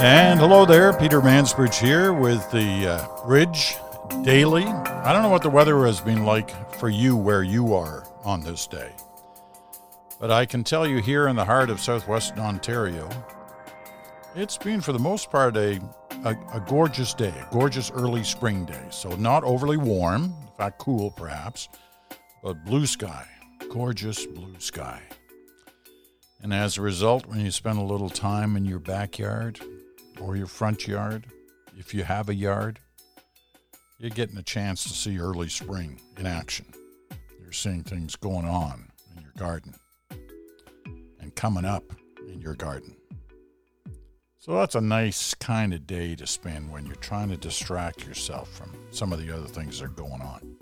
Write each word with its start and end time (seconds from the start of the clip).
And 0.00 0.38
hello 0.38 0.64
there, 0.64 0.92
Peter 0.92 1.20
Mansbridge 1.20 1.80
here 1.80 2.12
with 2.12 2.48
the 2.52 2.86
uh, 2.86 3.26
Bridge 3.26 3.74
Daily. 4.22 4.62
I 4.62 5.12
don't 5.12 5.22
know 5.22 5.28
what 5.28 5.42
the 5.42 5.50
weather 5.50 5.84
has 5.86 6.00
been 6.00 6.24
like 6.24 6.72
for 6.76 6.88
you 6.88 7.16
where 7.16 7.42
you 7.42 7.74
are 7.74 8.06
on 8.24 8.40
this 8.40 8.68
day, 8.68 8.92
but 10.20 10.30
I 10.30 10.46
can 10.46 10.62
tell 10.62 10.86
you 10.86 10.98
here 10.98 11.26
in 11.26 11.34
the 11.34 11.44
heart 11.44 11.68
of 11.68 11.80
southwestern 11.80 12.38
Ontario, 12.38 13.10
it's 14.36 14.56
been 14.56 14.80
for 14.80 14.92
the 14.92 15.00
most 15.00 15.32
part 15.32 15.56
a, 15.56 15.80
a, 16.24 16.36
a 16.54 16.64
gorgeous 16.68 17.12
day, 17.12 17.34
a 17.36 17.48
gorgeous 17.52 17.90
early 17.90 18.22
spring 18.22 18.66
day. 18.66 18.86
So, 18.90 19.16
not 19.16 19.42
overly 19.42 19.78
warm, 19.78 20.26
in 20.26 20.52
fact, 20.56 20.78
cool 20.78 21.10
perhaps, 21.10 21.68
but 22.40 22.64
blue 22.64 22.86
sky, 22.86 23.26
gorgeous 23.72 24.26
blue 24.26 24.60
sky. 24.60 25.02
And 26.40 26.54
as 26.54 26.78
a 26.78 26.82
result, 26.82 27.26
when 27.26 27.40
you 27.40 27.50
spend 27.50 27.80
a 27.80 27.82
little 27.82 28.08
time 28.08 28.56
in 28.56 28.64
your 28.64 28.78
backyard 28.78 29.58
or 30.20 30.36
your 30.36 30.46
front 30.46 30.86
yard, 30.86 31.26
if 31.76 31.94
you 31.94 32.04
have 32.04 32.28
a 32.28 32.34
yard, 32.34 32.78
you're 33.98 34.10
getting 34.10 34.38
a 34.38 34.42
chance 34.42 34.84
to 34.84 34.90
see 34.90 35.18
early 35.18 35.48
spring 35.48 36.00
in 36.16 36.26
action. 36.26 36.66
You're 37.40 37.52
seeing 37.52 37.82
things 37.82 38.16
going 38.16 38.46
on 38.46 38.90
in 39.16 39.22
your 39.22 39.32
garden 39.36 39.74
and 41.20 41.34
coming 41.34 41.64
up 41.64 41.84
in 42.28 42.40
your 42.40 42.54
garden. 42.54 42.94
So 44.38 44.54
that's 44.54 44.76
a 44.76 44.80
nice 44.80 45.34
kind 45.34 45.74
of 45.74 45.86
day 45.86 46.14
to 46.14 46.26
spend 46.26 46.70
when 46.70 46.86
you're 46.86 46.94
trying 46.96 47.28
to 47.30 47.36
distract 47.36 48.06
yourself 48.06 48.48
from 48.50 48.72
some 48.90 49.12
of 49.12 49.24
the 49.24 49.34
other 49.34 49.46
things 49.46 49.78
that 49.78 49.86
are 49.86 49.88
going 49.88 50.22
on. 50.22 50.56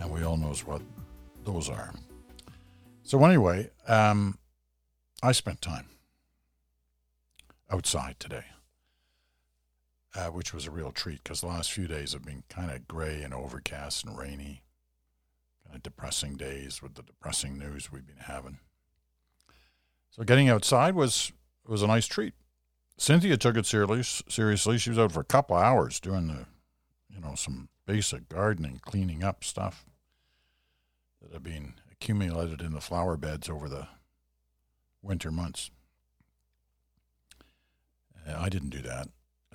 And 0.00 0.10
we 0.10 0.24
all 0.24 0.36
knows 0.36 0.66
what 0.66 0.82
those 1.44 1.68
are. 1.68 1.94
So 3.02 3.24
anyway, 3.24 3.70
um, 3.86 4.38
I 5.22 5.32
spent 5.32 5.62
time 5.62 5.86
outside 7.70 8.16
today, 8.18 8.44
uh, 10.14 10.26
which 10.26 10.52
was 10.52 10.66
a 10.66 10.70
real 10.70 10.90
treat 10.90 11.22
because 11.22 11.40
the 11.40 11.46
last 11.46 11.72
few 11.72 11.86
days 11.86 12.12
have 12.12 12.24
been 12.24 12.42
kind 12.48 12.70
of 12.70 12.88
gray 12.88 13.22
and 13.22 13.32
overcast 13.32 14.04
and 14.04 14.18
rainy, 14.18 14.62
kind 15.64 15.76
of 15.76 15.82
depressing 15.82 16.36
days 16.36 16.82
with 16.82 16.94
the 16.94 17.02
depressing 17.02 17.58
news 17.58 17.92
we've 17.92 18.06
been 18.06 18.24
having. 18.24 18.58
So 20.10 20.24
getting 20.24 20.48
outside 20.48 20.94
was 20.94 21.32
was 21.66 21.82
a 21.82 21.86
nice 21.86 22.06
treat. 22.06 22.34
Cynthia 22.96 23.36
took 23.36 23.56
it 23.56 23.64
seriously. 23.64 24.02
Seriously, 24.28 24.76
she 24.76 24.90
was 24.90 24.98
out 24.98 25.12
for 25.12 25.20
a 25.20 25.24
couple 25.24 25.56
hours 25.56 26.00
doing 26.00 26.26
the, 26.26 26.46
you 27.08 27.20
know, 27.20 27.34
some 27.34 27.68
basic 27.86 28.28
gardening, 28.28 28.80
cleaning 28.84 29.24
up 29.24 29.42
stuff 29.44 29.86
that 31.22 31.32
had 31.32 31.42
been 31.42 31.74
accumulated 31.90 32.60
in 32.60 32.72
the 32.72 32.80
flower 32.80 33.16
beds 33.16 33.48
over 33.48 33.68
the 33.68 33.88
winter 35.02 35.30
months. 35.30 35.70
I 38.38 38.48
didn't 38.48 38.70
do 38.70 38.82
that. 38.82 39.08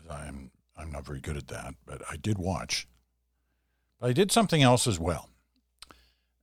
I'm 0.10 0.52
I'm 0.78 0.92
not 0.92 1.06
very 1.06 1.22
good 1.22 1.38
at 1.38 1.48
that, 1.48 1.76
but 1.86 2.02
I 2.10 2.18
did 2.18 2.38
watch. 2.38 2.88
But 4.00 4.10
I 4.10 4.14
did 4.14 4.32
something 4.32 4.62
else 4.62 4.88
as 4.88 5.00
well. 5.00 5.30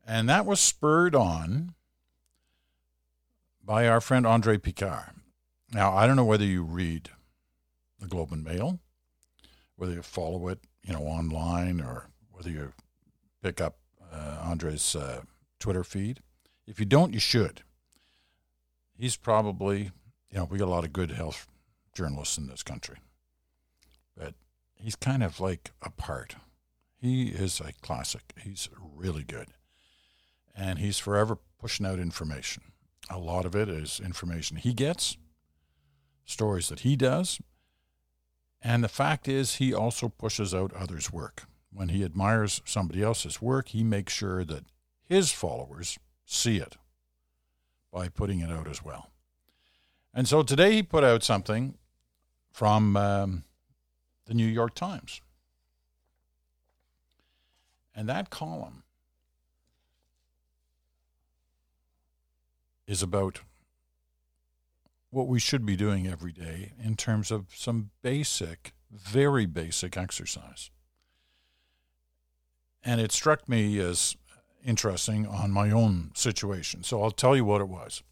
And 0.07 0.29
that 0.29 0.47
was 0.47 0.59
spurred 0.59 1.15
on 1.15 1.75
by 3.65 3.87
our 3.87 4.01
friend 4.01 4.27
Andre 4.27 4.59
Picard. 4.59 5.11
Now, 5.73 5.93
I 5.93 6.07
don't 6.07 6.17
know 6.17 6.25
whether 6.25 6.45
you 6.45 6.63
read 6.63 7.11
the 7.99 8.09
Globe 8.09 8.33
and 8.33 8.43
Mail, 8.45 8.81
whether 9.77 9.93
you 9.93 10.03
follow 10.03 10.49
it, 10.49 10.59
you 10.83 10.93
know, 10.93 11.03
online, 11.03 11.81
or 11.81 12.09
whether 12.31 12.51
you 12.51 12.73
pick 13.43 13.61
up 13.61 13.77
uh, 14.13 14.39
Andre's 14.43 14.97
uh, 14.97 15.23
Twitter 15.61 15.85
feed. 15.85 16.21
If 16.67 16.81
you 16.81 16.87
don't, 16.87 17.15
you 17.15 17.21
should. 17.21 17.63
He's 18.99 19.17
probably, 19.17 19.91
you 20.31 20.39
know, 20.39 20.45
we 20.45 20.59
got 20.59 20.69
a 20.69 20.71
lot 20.71 20.85
of 20.85 20.93
good 20.93 21.13
health 21.13 21.47
journalists 21.93 22.39
in 22.39 22.47
this 22.47 22.63
country, 22.63 22.99
but 24.17 24.35
he's 24.75 24.97
kind 24.97 25.23
of 25.23 25.41
like 25.41 25.73
a 25.83 25.91
part. 25.91 26.37
He 26.97 27.29
is 27.29 27.61
a 27.61 27.73
classic. 27.83 28.33
He's 28.39 28.69
really 28.81 29.25
good. 29.25 29.49
And 30.55 30.79
he's 30.79 30.99
forever 30.99 31.39
pushing 31.59 31.87
out 31.87 31.99
information. 31.99 32.63
A 33.11 33.19
lot 33.19 33.45
of 33.45 33.57
it 33.57 33.69
is 33.69 34.01
information 34.03 34.57
he 34.57 34.73
gets, 34.73 35.17
stories 36.25 36.69
that 36.69 36.81
he 36.81 36.95
does. 36.97 37.41
And 38.61 38.85
the 38.85 38.89
fact 38.89 39.27
is, 39.27 39.57
he 39.57 39.75
also 39.75 40.09
pushes 40.09 40.55
out 40.55 40.73
others' 40.73 41.13
work. 41.13 41.45
When 41.73 41.89
he 41.89 42.05
admires 42.05 42.63
somebody 42.65 43.03
else's 43.03 43.43
work, 43.43 43.69
he 43.69 43.83
makes 43.83 44.13
sure 44.13 44.45
that 44.45 44.65
his 45.09 45.33
followers 45.33 45.99
see 46.25 46.59
it 46.59 46.77
by 47.93 48.09
putting 48.09 48.41
it 48.41 48.51
out 48.51 48.69
as 48.69 48.85
well. 48.85 49.11
And 50.15 50.29
so 50.29 50.43
today 50.43 50.73
he 50.73 50.83
put 50.83 51.03
out 51.05 51.23
something 51.23 51.75
from 52.53 52.97
um, 52.97 53.45
the 54.27 54.35
New 54.35 54.47
York 54.47 54.75
Times. 54.75 55.21
And 57.95 58.09
that 58.09 58.31
column 58.31 58.85
is 62.87 63.03
about 63.03 63.41
what 65.11 65.29
we 65.29 65.39
should 65.39 65.67
be 65.67 65.77
doing 65.77 66.07
every 66.07 66.33
day 66.33 66.73
in 66.83 66.97
terms 66.97 67.31
of 67.31 67.47
some 67.55 67.91
basic, 68.01 68.73
very 68.91 69.45
basic 69.47 69.97
exercise. 69.97 70.71
And 72.83 73.01
it 73.01 73.13
struck 73.13 73.49
me 73.49 73.79
as 73.79 74.17
interesting 74.65 75.27
on 75.27 75.51
my 75.51 75.71
own 75.71 76.13
situation. 76.15 76.83
So 76.83 77.03
I'll 77.03 77.11
tell 77.11 77.37
you 77.37 77.45
what 77.45 77.61
it 77.61 77.69
was. 77.69 78.03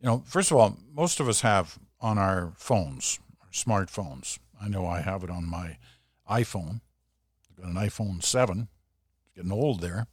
You 0.00 0.08
know, 0.08 0.24
first 0.26 0.50
of 0.50 0.56
all, 0.56 0.76
most 0.92 1.20
of 1.20 1.28
us 1.28 1.40
have 1.40 1.78
on 2.02 2.18
our 2.18 2.52
phones, 2.56 3.20
smartphones. 3.52 4.38
I 4.60 4.68
know 4.68 4.86
I 4.86 5.00
have 5.00 5.24
it 5.24 5.30
on 5.30 5.46
my 5.46 5.78
iPhone. 6.28 6.80
I've 7.50 7.56
got 7.56 7.70
an 7.70 7.76
iPhone 7.76 8.22
7. 8.22 8.68
It's 9.24 9.36
getting 9.36 9.52
old 9.52 9.80
there. 9.80 10.08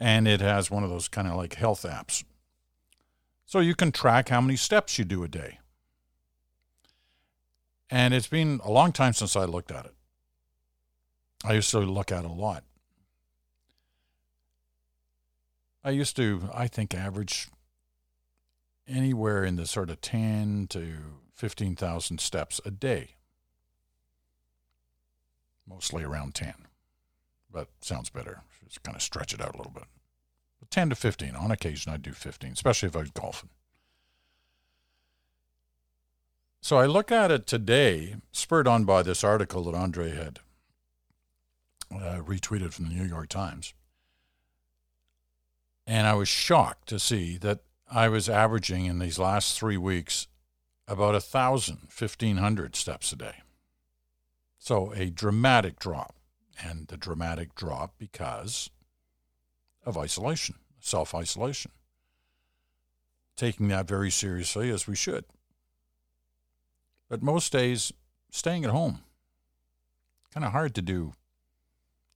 And 0.00 0.26
it 0.26 0.40
has 0.40 0.70
one 0.70 0.84
of 0.84 0.90
those 0.90 1.08
kind 1.08 1.28
of 1.28 1.36
like 1.36 1.54
health 1.54 1.82
apps. 1.82 2.24
So 3.44 3.60
you 3.60 3.74
can 3.74 3.92
track 3.92 4.30
how 4.30 4.40
many 4.40 4.56
steps 4.56 4.98
you 4.98 5.04
do 5.04 5.22
a 5.22 5.28
day. 5.28 5.58
And 7.90 8.12
it's 8.14 8.26
been 8.26 8.60
a 8.64 8.70
long 8.70 8.92
time 8.92 9.12
since 9.12 9.36
I 9.36 9.44
looked 9.44 9.70
at 9.70 9.86
it. 9.86 9.94
I 11.44 11.54
used 11.54 11.70
to 11.70 11.78
look 11.78 12.10
at 12.10 12.24
it 12.24 12.30
a 12.30 12.32
lot. 12.32 12.64
I 15.84 15.90
used 15.90 16.16
to, 16.16 16.50
I 16.52 16.66
think, 16.68 16.94
average 16.94 17.48
anywhere 18.88 19.44
in 19.44 19.56
the 19.56 19.66
sort 19.66 19.90
of 19.90 20.00
10 20.00 20.66
to 20.70 20.96
15,000 21.34 22.20
steps 22.20 22.60
a 22.64 22.70
day. 22.70 23.16
Mostly 25.68 26.02
around 26.02 26.34
10, 26.34 26.54
but 27.50 27.68
sounds 27.80 28.10
better. 28.10 28.42
Just 28.66 28.82
kind 28.82 28.96
of 28.96 29.02
stretch 29.02 29.34
it 29.34 29.40
out 29.40 29.54
a 29.54 29.56
little 29.58 29.72
bit. 29.72 29.84
But 30.58 30.70
10 30.70 30.90
to 30.90 30.94
15. 30.96 31.36
On 31.36 31.50
occasion, 31.50 31.92
I 31.92 31.96
do 31.98 32.12
15, 32.12 32.52
especially 32.52 32.88
if 32.88 32.96
I 32.96 33.00
was 33.00 33.10
golfing. 33.10 33.50
So 36.60 36.76
I 36.78 36.86
look 36.86 37.12
at 37.12 37.30
it 37.30 37.46
today, 37.46 38.16
spurred 38.32 38.66
on 38.66 38.84
by 38.84 39.02
this 39.02 39.22
article 39.22 39.64
that 39.64 39.74
Andre 39.74 40.10
had 40.10 40.40
uh, 41.92 42.20
retweeted 42.20 42.72
from 42.72 42.88
the 42.88 42.94
New 42.94 43.06
York 43.06 43.28
Times. 43.28 43.74
And 45.86 46.06
I 46.06 46.14
was 46.14 46.28
shocked 46.28 46.88
to 46.88 46.98
see 46.98 47.38
that 47.38 47.60
I 47.90 48.08
was 48.08 48.28
averaging 48.28 48.84
in 48.84 48.98
these 48.98 49.18
last 49.18 49.58
three 49.58 49.78
weeks 49.78 50.26
about 50.86 51.14
a 51.14 51.20
thousand, 51.20 51.88
fifteen 51.90 52.36
hundred 52.36 52.76
steps 52.76 53.12
a 53.12 53.16
day. 53.16 53.36
So 54.58 54.92
a 54.94 55.10
dramatic 55.10 55.78
drop, 55.78 56.14
and 56.62 56.86
the 56.88 56.96
dramatic 56.96 57.54
drop 57.54 57.94
because 57.98 58.70
of 59.86 59.96
isolation, 59.96 60.56
self 60.80 61.14
isolation. 61.14 61.70
Taking 63.36 63.68
that 63.68 63.88
very 63.88 64.10
seriously 64.10 64.70
as 64.70 64.86
we 64.86 64.96
should. 64.96 65.24
But 67.08 67.22
most 67.22 67.52
days, 67.52 67.92
staying 68.30 68.64
at 68.64 68.70
home. 68.70 69.00
Kind 70.34 70.44
of 70.44 70.52
hard 70.52 70.74
to 70.74 70.82
do 70.82 71.12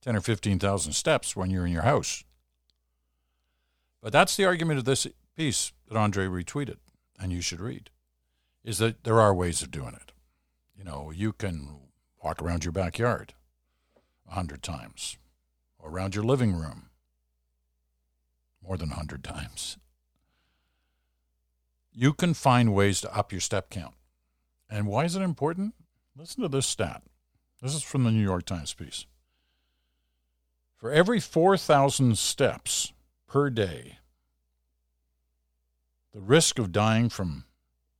10 0.01 0.15
or 0.15 0.21
15,000 0.21 0.93
steps 0.93 1.35
when 1.35 1.49
you're 1.49 1.65
in 1.65 1.71
your 1.71 1.83
house. 1.83 2.23
But 4.01 4.11
that's 4.11 4.35
the 4.35 4.45
argument 4.45 4.79
of 4.79 4.85
this 4.85 5.07
piece 5.35 5.73
that 5.87 5.97
Andre 5.97 6.25
retweeted, 6.25 6.77
and 7.19 7.31
you 7.31 7.41
should 7.41 7.59
read, 7.61 7.89
is 8.63 8.77
that 8.77 9.03
there 9.03 9.19
are 9.19 9.33
ways 9.33 9.61
of 9.61 9.71
doing 9.71 9.93
it. 9.93 10.11
You 10.75 10.83
know, 10.83 11.11
you 11.11 11.33
can 11.33 11.79
walk 12.23 12.41
around 12.41 12.63
your 12.63 12.71
backyard 12.71 13.33
a 14.29 14.33
hundred 14.33 14.63
times, 14.63 15.17
or 15.77 15.89
around 15.89 16.15
your 16.15 16.23
living 16.23 16.53
room 16.53 16.89
more 18.61 18.77
than 18.77 18.91
a 18.91 18.95
hundred 18.95 19.23
times. 19.23 19.77
You 21.91 22.13
can 22.13 22.33
find 22.33 22.73
ways 22.73 23.01
to 23.01 23.15
up 23.15 23.31
your 23.31 23.41
step 23.41 23.69
count. 23.69 23.93
And 24.69 24.87
why 24.87 25.05
is 25.05 25.15
it 25.15 25.21
important? 25.21 25.75
Listen 26.15 26.41
to 26.41 26.47
this 26.47 26.65
stat. 26.65 27.03
This 27.61 27.75
is 27.75 27.83
from 27.83 28.03
the 28.03 28.11
New 28.11 28.23
York 28.23 28.45
Times 28.45 28.73
piece. 28.73 29.05
For 30.77 30.91
every 30.91 31.19
4,000 31.19 32.17
steps 32.17 32.93
per 33.27 33.49
day, 33.49 33.99
the 36.13 36.21
risk 36.21 36.59
of 36.59 36.71
dying 36.71 37.09
from 37.09 37.45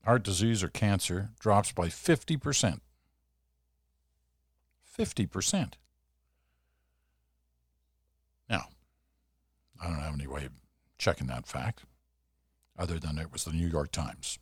heart 0.05 0.23
disease 0.23 0.63
or 0.63 0.67
cancer 0.67 1.29
drops 1.39 1.71
by 1.71 1.87
50%. 1.87 2.79
50%. 4.97 5.73
Now, 8.49 8.65
I 9.81 9.87
don't 9.87 9.99
have 9.99 10.13
any 10.13 10.27
way 10.27 10.45
of 10.45 10.51
checking 10.97 11.27
that 11.27 11.47
fact 11.47 11.85
other 12.77 12.99
than 12.99 13.17
it 13.17 13.31
was 13.31 13.45
the 13.45 13.51
New 13.51 13.67
York 13.67 13.91
Times 13.91 14.37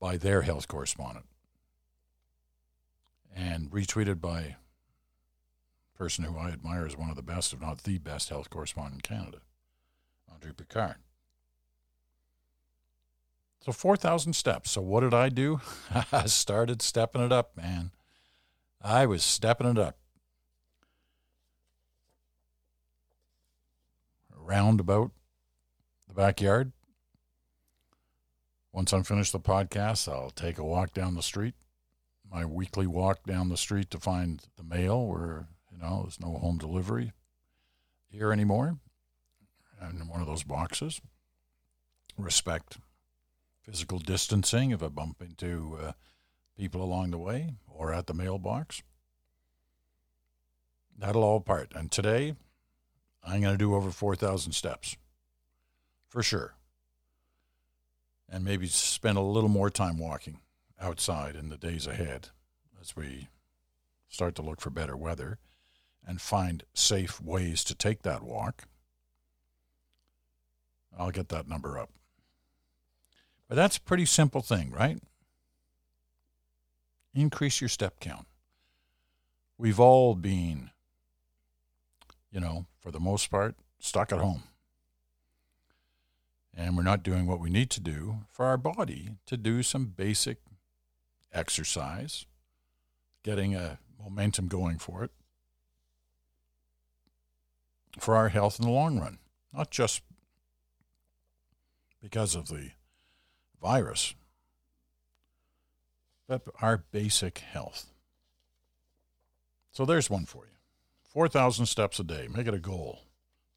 by 0.00 0.16
their 0.16 0.42
health 0.42 0.68
correspondent 0.68 1.26
and 3.34 3.70
retweeted 3.70 4.20
by 4.20 4.40
a 4.40 5.98
person 5.98 6.24
who 6.24 6.38
I 6.38 6.50
admire 6.50 6.86
as 6.86 6.96
one 6.96 7.10
of 7.10 7.16
the 7.16 7.22
best, 7.22 7.52
if 7.52 7.60
not 7.60 7.82
the 7.82 7.98
best, 7.98 8.30
health 8.30 8.48
correspondent 8.48 9.06
in 9.06 9.16
Canada, 9.16 9.38
Andre 10.32 10.52
Picard. 10.52 10.96
So 13.60 13.72
4,000 13.72 14.32
steps. 14.32 14.70
So 14.70 14.80
what 14.80 15.00
did 15.00 15.14
I 15.14 15.28
do? 15.28 15.60
I 16.12 16.26
started 16.26 16.82
stepping 16.82 17.22
it 17.22 17.32
up, 17.32 17.56
man. 17.56 17.90
I 18.80 19.06
was 19.06 19.24
stepping 19.24 19.66
it 19.66 19.78
up. 19.78 19.98
Around 24.38 24.78
about 24.78 25.10
the 26.06 26.14
backyard. 26.14 26.72
Once 28.72 28.92
I'm 28.92 29.02
finished 29.02 29.32
the 29.32 29.40
podcast, 29.40 30.06
I'll 30.06 30.30
take 30.30 30.58
a 30.58 30.64
walk 30.64 30.92
down 30.92 31.14
the 31.14 31.22
street. 31.22 31.54
My 32.30 32.44
weekly 32.44 32.86
walk 32.86 33.24
down 33.24 33.48
the 33.48 33.56
street 33.56 33.90
to 33.90 33.98
find 33.98 34.42
the 34.56 34.62
mail 34.62 35.06
where, 35.06 35.48
you 35.72 35.78
know, 35.78 36.02
there's 36.02 36.20
no 36.20 36.34
home 36.34 36.58
delivery 36.58 37.12
here 38.08 38.32
anymore. 38.32 38.78
And 39.80 40.08
one 40.08 40.20
of 40.20 40.26
those 40.26 40.42
boxes. 40.44 41.00
Respect 42.16 42.78
physical 43.66 43.98
distancing 43.98 44.70
if 44.70 44.82
I 44.82 44.88
bump 44.88 45.20
into 45.20 45.76
uh, 45.82 45.92
people 46.56 46.82
along 46.82 47.10
the 47.10 47.18
way 47.18 47.54
or 47.68 47.92
at 47.92 48.06
the 48.06 48.14
mailbox. 48.14 48.82
That'll 50.96 51.24
all 51.24 51.40
part. 51.40 51.72
And 51.74 51.90
today, 51.90 52.36
I'm 53.24 53.40
going 53.40 53.54
to 53.54 53.58
do 53.58 53.74
over 53.74 53.90
4,000 53.90 54.52
steps 54.52 54.96
for 56.08 56.22
sure. 56.22 56.54
And 58.28 58.44
maybe 58.44 58.68
spend 58.68 59.18
a 59.18 59.22
little 59.22 59.50
more 59.50 59.68
time 59.68 59.98
walking 59.98 60.40
outside 60.80 61.36
in 61.36 61.48
the 61.48 61.56
days 61.56 61.86
ahead 61.86 62.28
as 62.80 62.94
we 62.94 63.28
start 64.08 64.34
to 64.36 64.42
look 64.42 64.60
for 64.60 64.70
better 64.70 64.96
weather 64.96 65.38
and 66.06 66.20
find 66.20 66.64
safe 66.72 67.20
ways 67.20 67.64
to 67.64 67.74
take 67.74 68.02
that 68.02 68.22
walk. 68.22 68.64
I'll 70.96 71.10
get 71.10 71.28
that 71.30 71.48
number 71.48 71.78
up. 71.78 71.90
But 73.48 73.54
that's 73.54 73.76
a 73.76 73.80
pretty 73.80 74.06
simple 74.06 74.40
thing, 74.40 74.70
right? 74.70 74.98
Increase 77.14 77.60
your 77.60 77.68
step 77.68 78.00
count. 78.00 78.26
We've 79.56 79.80
all 79.80 80.14
been, 80.14 80.70
you 82.30 82.40
know, 82.40 82.66
for 82.80 82.90
the 82.90 83.00
most 83.00 83.30
part, 83.30 83.54
stuck 83.78 84.12
at 84.12 84.18
home. 84.18 84.42
And 86.54 86.76
we're 86.76 86.82
not 86.82 87.02
doing 87.02 87.26
what 87.26 87.40
we 87.40 87.50
need 87.50 87.70
to 87.70 87.80
do 87.80 88.20
for 88.30 88.46
our 88.46 88.56
body 88.56 89.10
to 89.26 89.36
do 89.36 89.62
some 89.62 89.86
basic 89.86 90.38
exercise, 91.32 92.24
getting 93.22 93.54
a 93.54 93.78
momentum 94.02 94.48
going 94.48 94.78
for 94.78 95.04
it, 95.04 95.10
for 97.98 98.16
our 98.16 98.30
health 98.30 98.58
in 98.58 98.66
the 98.66 98.72
long 98.72 98.98
run, 98.98 99.18
not 99.52 99.70
just 99.70 100.02
because 102.02 102.34
of 102.34 102.48
the 102.48 102.70
virus, 103.60 104.14
but 106.28 106.42
our 106.60 106.84
basic 106.90 107.38
health. 107.38 107.92
So 109.72 109.84
there's 109.84 110.08
one 110.08 110.24
for 110.24 110.44
you 110.44 110.56
4,000 111.12 111.66
steps 111.66 111.98
a 111.98 112.04
day. 112.04 112.28
Make 112.34 112.46
it 112.46 112.54
a 112.54 112.58
goal. 112.58 113.00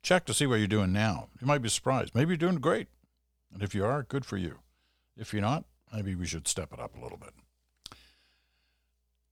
Check 0.01 0.25
to 0.25 0.33
see 0.33 0.45
what 0.45 0.59
you're 0.59 0.67
doing 0.67 0.93
now. 0.93 1.27
You 1.41 1.47
might 1.47 1.61
be 1.61 1.69
surprised. 1.69 2.15
Maybe 2.15 2.29
you're 2.29 2.37
doing 2.37 2.55
great. 2.55 2.87
And 3.53 3.61
if 3.63 3.75
you 3.75 3.85
are, 3.85 4.03
good 4.03 4.25
for 4.25 4.37
you. 4.37 4.59
If 5.17 5.33
you're 5.33 5.41
not, 5.41 5.65
maybe 5.93 6.15
we 6.15 6.25
should 6.25 6.47
step 6.47 6.71
it 6.71 6.79
up 6.79 6.95
a 6.95 7.01
little 7.01 7.17
bit. 7.17 7.33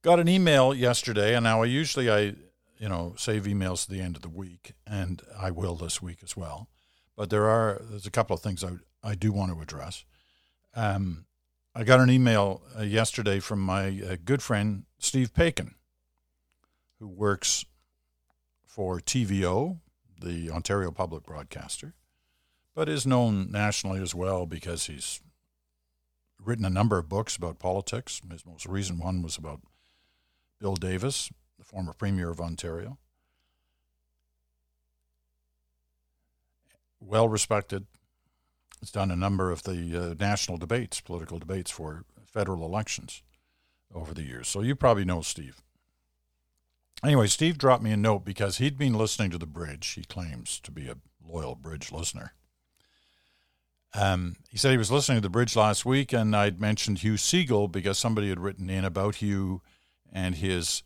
Got 0.01 0.19
an 0.19 0.27
email 0.27 0.73
yesterday, 0.73 1.35
and 1.35 1.43
now 1.43 1.61
I 1.61 1.65
usually 1.65 2.09
I, 2.09 2.35
you 2.77 2.89
know, 2.89 3.13
save 3.17 3.43
emails 3.43 3.85
to 3.85 3.91
the 3.91 4.01
end 4.01 4.15
of 4.15 4.21
the 4.21 4.29
week, 4.29 4.73
and 4.85 5.21
I 5.37 5.51
will 5.51 5.75
this 5.75 6.01
week 6.01 6.19
as 6.23 6.35
well. 6.35 6.67
But 7.15 7.29
there 7.29 7.45
are 7.45 7.81
there's 7.89 8.05
a 8.05 8.11
couple 8.11 8.35
of 8.35 8.41
things 8.41 8.63
I 8.63 8.71
I 9.03 9.15
do 9.15 9.31
want 9.31 9.53
to 9.53 9.61
address. 9.61 10.05
Um, 10.75 11.25
I 11.73 11.83
got 11.83 11.99
an 11.99 12.09
email 12.09 12.61
uh, 12.77 12.83
yesterday 12.83 13.39
from 13.39 13.59
my 13.59 14.01
uh, 14.01 14.15
good 14.23 14.41
friend 14.41 14.83
Steve 14.99 15.33
Paikin, 15.33 15.75
who 16.99 17.07
works 17.07 17.65
for 18.65 18.99
TVO, 18.99 19.79
the 20.19 20.49
Ontario 20.49 20.91
Public 20.91 21.23
Broadcaster, 21.23 21.93
but 22.75 22.89
is 22.89 23.05
known 23.05 23.51
nationally 23.51 24.01
as 24.01 24.15
well 24.15 24.45
because 24.45 24.87
he's 24.87 25.21
written 26.43 26.65
a 26.65 26.69
number 26.69 26.97
of 26.97 27.09
books 27.09 27.35
about 27.35 27.59
politics. 27.59 28.21
His 28.31 28.45
most 28.45 28.65
recent 28.65 28.99
one 28.99 29.21
was 29.21 29.37
about 29.37 29.61
Bill 30.59 30.75
Davis, 30.75 31.31
the 31.57 31.65
former 31.65 31.93
Premier 31.93 32.29
of 32.29 32.39
Ontario. 32.39 32.97
Well 36.99 37.29
respected, 37.29 37.85
has 38.79 38.91
done 38.91 39.11
a 39.11 39.15
number 39.15 39.51
of 39.51 39.63
the 39.63 40.11
uh, 40.11 40.15
national 40.19 40.57
debates, 40.57 41.01
political 41.01 41.39
debates 41.39 41.71
for 41.71 42.03
federal 42.25 42.65
elections 42.65 43.23
over 43.93 44.13
the 44.13 44.23
years. 44.23 44.47
So 44.47 44.61
you 44.61 44.75
probably 44.75 45.05
know 45.05 45.21
Steve. 45.21 45.61
Anyway, 47.03 47.27
Steve 47.27 47.57
dropped 47.57 47.83
me 47.83 47.91
a 47.91 47.97
note 47.97 48.25
because 48.25 48.57
he'd 48.57 48.77
been 48.77 48.93
listening 48.93 49.29
to 49.31 49.37
the 49.37 49.45
bridge. 49.45 49.87
He 49.89 50.03
claims 50.03 50.59
to 50.61 50.71
be 50.71 50.87
a 50.87 50.97
loyal 51.23 51.55
bridge 51.55 51.91
listener. 51.91 52.33
Um, 53.93 54.35
he 54.49 54.57
said 54.57 54.71
he 54.71 54.77
was 54.77 54.91
listening 54.91 55.17
to 55.17 55.21
the 55.21 55.29
bridge 55.29 55.55
last 55.55 55.85
week, 55.85 56.11
and 56.11 56.35
I'd 56.35 56.59
mentioned 56.59 56.99
Hugh 56.99 57.13
Segal 57.13 57.71
because 57.71 57.97
somebody 57.97 58.29
had 58.29 58.39
written 58.39 58.69
in 58.69 58.83
about 58.83 59.15
Hugh 59.15 59.61
and 60.11 60.35
his 60.35 60.83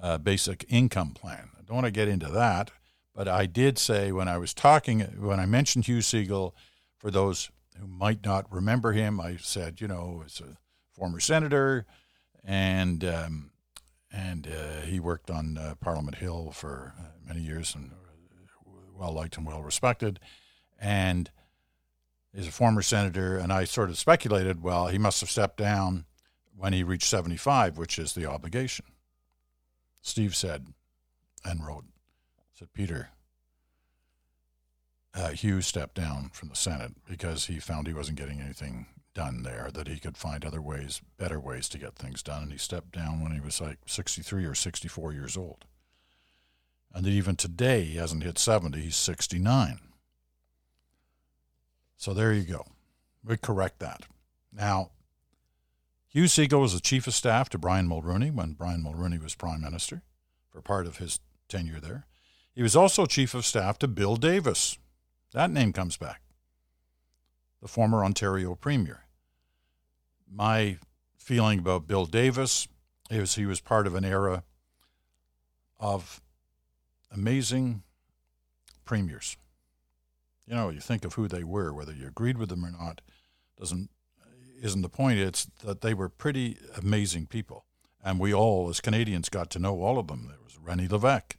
uh, 0.00 0.18
basic 0.18 0.64
income 0.68 1.10
plan. 1.10 1.50
I 1.58 1.62
don't 1.62 1.76
want 1.76 1.86
to 1.86 1.90
get 1.90 2.08
into 2.08 2.28
that, 2.28 2.70
but 3.14 3.28
I 3.28 3.46
did 3.46 3.78
say 3.78 4.12
when 4.12 4.28
I 4.28 4.38
was 4.38 4.54
talking, 4.54 5.00
when 5.00 5.40
I 5.40 5.46
mentioned 5.46 5.86
Hugh 5.86 5.98
Segal, 5.98 6.52
for 7.04 7.10
those 7.10 7.50
who 7.78 7.86
might 7.86 8.24
not 8.24 8.50
remember 8.50 8.92
him, 8.92 9.20
I 9.20 9.36
said, 9.36 9.78
you 9.78 9.86
know, 9.86 10.22
as 10.24 10.40
a 10.40 10.56
former 10.94 11.20
senator, 11.20 11.84
and 12.42 13.04
um, 13.04 13.50
and 14.10 14.46
uh, 14.46 14.80
he 14.86 15.00
worked 15.00 15.30
on 15.30 15.58
uh, 15.58 15.74
Parliament 15.82 16.16
Hill 16.16 16.50
for 16.52 16.94
uh, 16.98 17.02
many 17.26 17.42
years 17.42 17.74
and 17.74 17.92
uh, 17.92 18.70
well 18.96 19.12
liked 19.12 19.36
and 19.36 19.44
well 19.44 19.62
respected, 19.62 20.18
and 20.80 21.30
is 22.32 22.48
a 22.48 22.52
former 22.52 22.80
senator. 22.80 23.36
And 23.36 23.52
I 23.52 23.64
sort 23.64 23.90
of 23.90 23.98
speculated, 23.98 24.62
well, 24.62 24.86
he 24.86 24.96
must 24.96 25.20
have 25.20 25.28
stepped 25.28 25.58
down 25.58 26.06
when 26.56 26.72
he 26.72 26.82
reached 26.82 27.10
75, 27.10 27.76
which 27.76 27.98
is 27.98 28.14
the 28.14 28.24
obligation. 28.24 28.86
Steve 30.00 30.34
said 30.34 30.68
and 31.44 31.66
wrote, 31.66 31.84
said, 32.54 32.72
Peter, 32.72 33.10
uh, 35.14 35.30
Hugh 35.30 35.60
stepped 35.60 35.94
down 35.94 36.30
from 36.32 36.48
the 36.48 36.56
Senate 36.56 36.92
because 37.08 37.46
he 37.46 37.60
found 37.60 37.86
he 37.86 37.94
wasn't 37.94 38.18
getting 38.18 38.40
anything 38.40 38.86
done 39.14 39.44
there, 39.44 39.70
that 39.72 39.86
he 39.86 39.98
could 39.98 40.16
find 40.16 40.44
other 40.44 40.60
ways, 40.60 41.00
better 41.16 41.38
ways 41.38 41.68
to 41.68 41.78
get 41.78 41.94
things 41.94 42.22
done. 42.22 42.44
And 42.44 42.52
he 42.52 42.58
stepped 42.58 42.92
down 42.92 43.22
when 43.22 43.32
he 43.32 43.40
was 43.40 43.60
like 43.60 43.78
63 43.86 44.44
or 44.44 44.54
64 44.54 45.12
years 45.12 45.36
old. 45.36 45.64
And 46.92 47.06
even 47.06 47.36
today, 47.36 47.84
he 47.84 47.96
hasn't 47.96 48.24
hit 48.24 48.38
70, 48.38 48.80
he's 48.80 48.96
69. 48.96 49.78
So 51.96 52.12
there 52.12 52.32
you 52.32 52.42
go. 52.42 52.66
We 53.24 53.36
correct 53.36 53.78
that. 53.78 54.02
Now, 54.52 54.90
Hugh 56.08 56.24
Segal 56.24 56.60
was 56.60 56.74
the 56.74 56.80
chief 56.80 57.06
of 57.06 57.14
staff 57.14 57.48
to 57.50 57.58
Brian 57.58 57.88
Mulroney 57.88 58.32
when 58.32 58.52
Brian 58.52 58.84
Mulroney 58.84 59.22
was 59.22 59.34
prime 59.34 59.62
minister 59.62 60.02
for 60.50 60.60
part 60.60 60.86
of 60.86 60.98
his 60.98 61.20
tenure 61.48 61.80
there. 61.80 62.06
He 62.52 62.62
was 62.62 62.76
also 62.76 63.06
chief 63.06 63.34
of 63.34 63.44
staff 63.44 63.78
to 63.80 63.88
Bill 63.88 64.14
Davis 64.14 64.78
that 65.34 65.50
name 65.50 65.72
comes 65.72 65.96
back. 65.96 66.22
The 67.60 67.68
former 67.68 68.04
Ontario 68.04 68.54
Premier. 68.54 69.04
My 70.30 70.78
feeling 71.18 71.58
about 71.58 71.86
Bill 71.86 72.06
Davis 72.06 72.68
is 73.10 73.34
he 73.34 73.46
was 73.46 73.60
part 73.60 73.86
of 73.86 73.94
an 73.94 74.04
era 74.04 74.44
of 75.78 76.22
amazing 77.12 77.82
premiers. 78.84 79.36
You 80.46 80.54
know, 80.54 80.70
you 80.70 80.80
think 80.80 81.04
of 81.04 81.14
who 81.14 81.28
they 81.28 81.44
were, 81.44 81.72
whether 81.72 81.92
you 81.92 82.06
agreed 82.06 82.38
with 82.38 82.48
them 82.48 82.64
or 82.64 82.70
not, 82.70 83.00
doesn't 83.58 83.90
isn't 84.60 84.82
the 84.82 84.88
point. 84.88 85.18
It's 85.18 85.46
that 85.64 85.80
they 85.80 85.94
were 85.94 86.08
pretty 86.08 86.58
amazing 86.76 87.26
people, 87.26 87.64
and 88.02 88.18
we 88.20 88.32
all, 88.32 88.68
as 88.68 88.80
Canadians, 88.80 89.28
got 89.28 89.50
to 89.50 89.58
know 89.58 89.82
all 89.82 89.98
of 89.98 90.06
them. 90.06 90.26
There 90.28 90.38
was 90.42 90.54
René 90.54 90.88
Lévesque, 90.88 91.36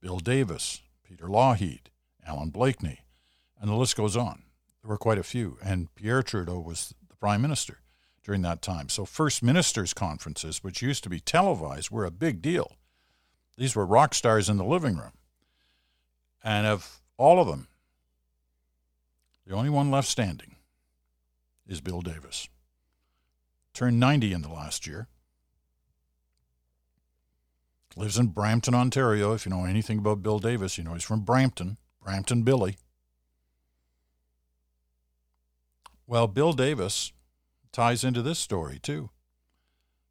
Bill 0.00 0.18
Davis, 0.18 0.82
Peter 1.04 1.26
Lougheed, 1.26 1.86
Allan 2.26 2.50
Blakeney, 2.50 3.00
and 3.60 3.70
the 3.70 3.74
list 3.74 3.96
goes 3.96 4.16
on. 4.16 4.42
There 4.82 4.90
were 4.90 4.98
quite 4.98 5.18
a 5.18 5.22
few. 5.22 5.58
And 5.64 5.94
Pierre 5.94 6.22
Trudeau 6.22 6.60
was 6.60 6.94
the 7.08 7.16
prime 7.16 7.42
minister 7.42 7.78
during 8.22 8.42
that 8.42 8.62
time. 8.62 8.88
So, 8.88 9.04
First 9.04 9.42
Ministers' 9.42 9.94
conferences, 9.94 10.62
which 10.62 10.82
used 10.82 11.02
to 11.04 11.10
be 11.10 11.20
televised, 11.20 11.90
were 11.90 12.04
a 12.04 12.10
big 12.10 12.42
deal. 12.42 12.72
These 13.56 13.74
were 13.74 13.86
rock 13.86 14.14
stars 14.14 14.48
in 14.48 14.56
the 14.58 14.64
living 14.64 14.96
room. 14.96 15.12
And 16.44 16.66
of 16.66 17.00
all 17.16 17.40
of 17.40 17.48
them, 17.48 17.68
the 19.46 19.54
only 19.54 19.70
one 19.70 19.90
left 19.90 20.08
standing 20.08 20.56
is 21.66 21.80
Bill 21.80 22.02
Davis. 22.02 22.48
Turned 23.72 23.98
90 23.98 24.32
in 24.32 24.42
the 24.42 24.48
last 24.48 24.86
year. 24.86 25.08
Lives 27.96 28.18
in 28.18 28.28
Brampton, 28.28 28.74
Ontario. 28.74 29.32
If 29.32 29.46
you 29.46 29.50
know 29.50 29.64
anything 29.64 29.98
about 29.98 30.22
Bill 30.22 30.38
Davis, 30.38 30.76
you 30.76 30.84
know 30.84 30.92
he's 30.92 31.02
from 31.02 31.20
Brampton, 31.20 31.78
Brampton 32.02 32.42
Billy. 32.42 32.76
Well, 36.06 36.28
Bill 36.28 36.52
Davis 36.52 37.12
ties 37.72 38.04
into 38.04 38.22
this 38.22 38.38
story 38.38 38.78
too, 38.78 39.10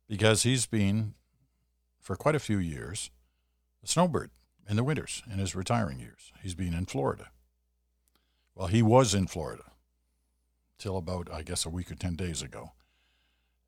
because 0.09 0.43
he's 0.43 0.65
been, 0.65 1.13
for 2.01 2.15
quite 2.15 2.35
a 2.35 2.39
few 2.39 2.57
years, 2.57 3.09
a 3.83 3.87
snowbird 3.87 4.31
in 4.69 4.75
the 4.75 4.83
winters 4.83 5.23
in 5.31 5.39
his 5.39 5.55
retiring 5.55 5.99
years. 5.99 6.33
He's 6.41 6.55
been 6.55 6.73
in 6.73 6.85
Florida. 6.85 7.29
Well, 8.55 8.67
he 8.67 8.81
was 8.81 9.13
in 9.13 9.27
Florida 9.27 9.71
till 10.77 10.97
about, 10.97 11.31
I 11.31 11.43
guess, 11.43 11.65
a 11.65 11.69
week 11.69 11.91
or 11.91 11.95
10 11.95 12.15
days 12.15 12.41
ago. 12.41 12.71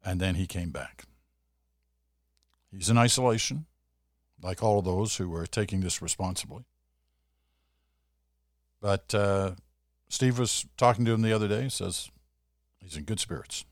And 0.03 0.19
then 0.19 0.35
he 0.35 0.47
came 0.47 0.71
back. 0.71 1.03
He's 2.71 2.89
in 2.89 2.97
isolation, 2.97 3.65
like 4.41 4.61
all 4.61 4.79
of 4.79 4.85
those 4.85 5.15
who 5.15 5.33
are 5.35 5.47
taking 5.47 5.79
this 5.79 6.01
responsibly. 6.01 6.65
But 8.81 9.15
uh, 9.15 9.51
Steve 10.09 10.37
was 10.37 10.65
talking 10.77 11.05
to 11.05 11.13
him 11.13 11.21
the 11.21 11.33
other 11.33 11.47
day, 11.47 11.69
says 11.69 12.09
he's 12.81 12.97
in 12.97 13.03
good 13.03 13.19
spirits. 13.19 13.65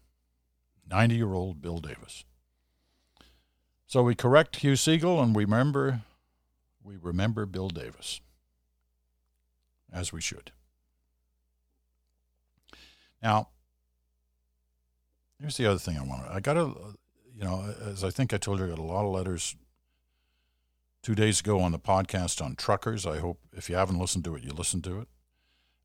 90 0.89 1.15
year 1.15 1.33
old 1.33 1.61
Bill 1.61 1.79
Davis. 1.79 2.25
So 3.87 4.03
we 4.03 4.15
correct 4.15 4.57
Hugh 4.57 4.73
Segal 4.73 5.21
and 5.21 5.35
we 5.35 5.43
remember 5.45 6.01
we 6.83 6.97
remember 6.97 7.45
Bill 7.45 7.69
Davis. 7.69 8.21
As 9.91 10.11
we 10.11 10.21
should. 10.21 10.51
Now, 13.23 13.49
here's 15.39 15.57
the 15.57 15.65
other 15.65 15.79
thing 15.79 15.97
I 15.97 16.03
want 16.03 16.25
to. 16.25 16.33
I 16.33 16.39
got 16.39 16.57
a, 16.57 16.73
you 17.33 17.43
know, 17.43 17.73
as 17.83 18.03
I 18.03 18.09
think 18.09 18.33
I 18.33 18.37
told 18.37 18.59
you, 18.59 18.65
I 18.65 18.69
got 18.69 18.79
a 18.79 18.83
lot 18.83 19.05
of 19.05 19.11
letters 19.11 19.55
two 21.01 21.15
days 21.15 21.39
ago 21.39 21.59
on 21.59 21.71
the 21.71 21.79
podcast 21.79 22.43
on 22.43 22.55
truckers. 22.55 23.05
I 23.05 23.19
hope 23.19 23.39
if 23.53 23.69
you 23.69 23.75
haven't 23.75 23.99
listened 23.99 24.25
to 24.25 24.35
it, 24.35 24.43
you 24.43 24.51
listen 24.51 24.81
to 24.83 24.99
it. 24.99 25.07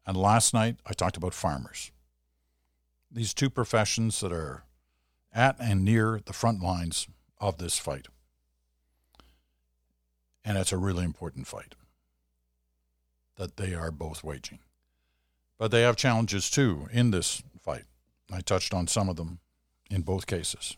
And 0.07 0.17
last 0.17 0.53
night 0.53 0.77
I 0.87 0.93
talked 0.93 1.17
about 1.17 1.35
farmers. 1.35 1.93
These 3.11 3.35
two 3.35 3.51
professions 3.51 4.21
that 4.21 4.33
are 4.33 4.65
at 5.33 5.57
and 5.59 5.85
near 5.85 6.21
the 6.25 6.33
front 6.33 6.63
lines 6.63 7.09
of 7.41 7.59
this 7.59 7.79
fight. 7.79 8.07
And 10.45 10.57
it's 10.57 10.73
a 10.73 10.79
really 10.79 11.05
important 11.05 11.47
fight 11.47 11.75
that 13.37 13.57
they 13.57 13.75
are 13.75 13.91
both 13.91 14.23
waging. 14.23 14.61
But 15.59 15.71
they 15.71 15.83
have 15.83 15.97
challenges 15.97 16.51
too 16.51 16.89
in 16.93 17.11
this 17.11 17.43
fight. 17.61 17.85
I 18.33 18.41
touched 18.41 18.73
on 18.73 18.87
some 18.87 19.09
of 19.09 19.17
them 19.17 19.41
in 19.91 20.03
both 20.03 20.27
cases 20.27 20.77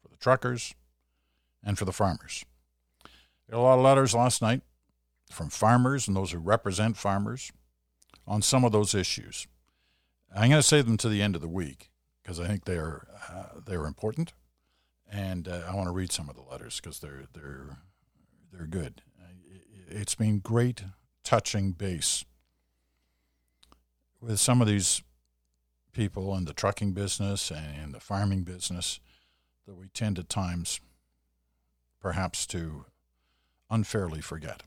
for 0.00 0.08
the 0.08 0.16
truckers 0.16 0.74
and 1.64 1.78
for 1.78 1.84
the 1.84 1.92
farmers. 1.92 2.44
There 3.48 3.58
a 3.58 3.62
lot 3.62 3.78
of 3.78 3.84
letters 3.84 4.14
last 4.14 4.40
night 4.40 4.62
from 5.30 5.50
farmers 5.50 6.06
and 6.06 6.16
those 6.16 6.32
who 6.32 6.38
represent 6.38 6.96
farmers 6.96 7.52
on 8.26 8.40
some 8.40 8.64
of 8.64 8.72
those 8.72 8.94
issues. 8.94 9.46
I'm 10.34 10.50
going 10.50 10.62
to 10.62 10.66
save 10.66 10.86
them 10.86 10.96
to 10.98 11.08
the 11.08 11.22
end 11.22 11.34
of 11.34 11.42
the 11.42 11.48
week 11.48 11.90
because 12.22 12.40
I 12.40 12.46
think 12.46 12.64
they're 12.64 13.06
uh, 13.30 13.60
they're 13.64 13.86
important, 13.86 14.32
and 15.10 15.46
uh, 15.46 15.62
I 15.68 15.74
want 15.74 15.88
to 15.88 15.92
read 15.92 16.12
some 16.12 16.28
of 16.28 16.36
the 16.36 16.42
letters 16.42 16.80
because 16.80 17.00
they're 17.00 17.24
they're 17.32 17.78
they're 18.52 18.66
good. 18.66 19.02
It's 19.88 20.14
been 20.14 20.38
great 20.38 20.84
touching 21.22 21.72
base 21.72 22.24
with 24.20 24.40
some 24.40 24.62
of 24.62 24.66
these 24.66 25.02
people 25.92 26.34
in 26.36 26.46
the 26.46 26.54
trucking 26.54 26.92
business 26.92 27.50
and 27.50 27.92
the 27.92 28.00
farming 28.00 28.44
business 28.44 29.00
that 29.66 29.74
we 29.74 29.88
tend 29.88 30.18
at 30.18 30.28
times 30.28 30.80
perhaps 32.00 32.46
to 32.46 32.86
unfairly 33.70 34.20
forget. 34.20 34.62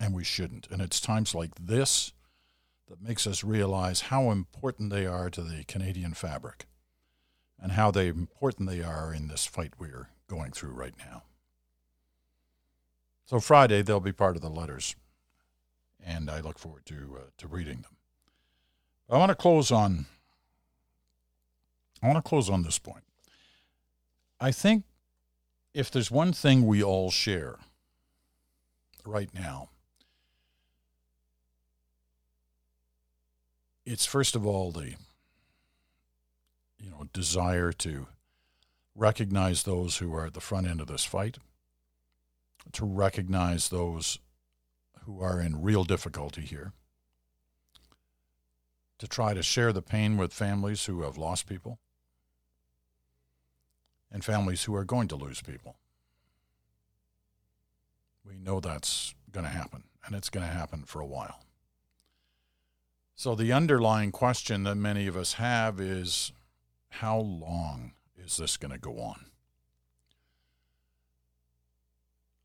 And 0.00 0.14
we 0.14 0.24
shouldn't. 0.24 0.66
And 0.70 0.80
it's 0.82 1.00
times 1.00 1.34
like 1.34 1.50
this 1.60 2.12
that 2.90 3.00
makes 3.00 3.24
us 3.24 3.44
realize 3.44 4.00
how 4.02 4.32
important 4.32 4.90
they 4.90 5.06
are 5.06 5.30
to 5.30 5.42
the 5.42 5.62
Canadian 5.64 6.12
fabric 6.12 6.66
and 7.62 7.72
how 7.72 7.92
they 7.92 8.08
important 8.08 8.68
they 8.68 8.82
are 8.82 9.14
in 9.14 9.28
this 9.28 9.46
fight 9.46 9.74
we're 9.78 10.08
going 10.26 10.50
through 10.50 10.72
right 10.72 10.94
now. 10.98 11.22
So 13.26 13.38
Friday 13.38 13.82
they'll 13.82 14.00
be 14.00 14.12
part 14.12 14.34
of 14.34 14.42
the 14.42 14.50
letters, 14.50 14.96
and 16.04 16.28
I 16.28 16.40
look 16.40 16.58
forward 16.58 16.84
to 16.86 17.16
uh, 17.16 17.24
to 17.38 17.46
reading 17.46 17.82
them. 17.82 17.96
I 19.08 19.18
want 19.18 19.30
to 19.30 19.36
close 19.36 19.70
on 19.70 20.06
I 22.02 22.08
want 22.08 22.16
to 22.16 22.28
close 22.28 22.50
on 22.50 22.64
this 22.64 22.80
point. 22.80 23.04
I 24.40 24.50
think 24.50 24.82
if 25.74 25.92
there's 25.92 26.10
one 26.10 26.32
thing 26.32 26.66
we 26.66 26.82
all 26.82 27.12
share 27.12 27.58
right 29.04 29.32
now, 29.32 29.68
it's 33.84 34.06
first 34.06 34.36
of 34.36 34.46
all 34.46 34.70
the 34.70 34.94
you 36.78 36.90
know 36.90 37.04
desire 37.12 37.72
to 37.72 38.06
recognize 38.94 39.62
those 39.62 39.98
who 39.98 40.14
are 40.14 40.26
at 40.26 40.34
the 40.34 40.40
front 40.40 40.66
end 40.66 40.80
of 40.80 40.86
this 40.86 41.04
fight, 41.04 41.38
to 42.72 42.84
recognize 42.84 43.68
those 43.68 44.18
who 45.04 45.20
are 45.20 45.40
in 45.40 45.62
real 45.62 45.84
difficulty 45.84 46.42
here, 46.42 46.72
to 48.98 49.08
try 49.08 49.32
to 49.32 49.42
share 49.42 49.72
the 49.72 49.82
pain 49.82 50.16
with 50.16 50.32
families 50.32 50.86
who 50.86 51.02
have 51.02 51.16
lost 51.16 51.48
people 51.48 51.78
and 54.12 54.24
families 54.24 54.64
who 54.64 54.74
are 54.74 54.84
going 54.84 55.08
to 55.08 55.16
lose 55.16 55.40
people. 55.40 55.76
We 58.24 58.38
know 58.38 58.60
that's 58.60 59.14
going 59.32 59.44
to 59.46 59.50
happen, 59.50 59.84
and 60.04 60.14
it's 60.14 60.30
going 60.30 60.46
to 60.46 60.52
happen 60.52 60.82
for 60.82 61.00
a 61.00 61.06
while. 61.06 61.40
So, 63.20 63.34
the 63.34 63.52
underlying 63.52 64.12
question 64.12 64.62
that 64.62 64.76
many 64.76 65.06
of 65.06 65.14
us 65.14 65.34
have 65.34 65.78
is 65.78 66.32
how 66.88 67.18
long 67.18 67.92
is 68.16 68.38
this 68.38 68.56
going 68.56 68.72
to 68.72 68.78
go 68.78 68.98
on? 68.98 69.26